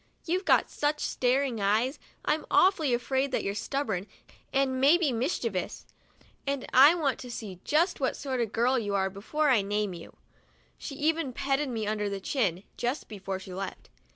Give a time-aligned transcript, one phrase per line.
[0.25, 4.07] You've got such staring eyes, I'm awfully afraid you're stubborn
[4.51, 5.85] and maybe mischievous,
[6.47, 9.61] and I want to see just what sort of a girl you are before I
[9.61, 10.15] name you."
[10.79, 13.91] She even petted me under the chin, just before she left.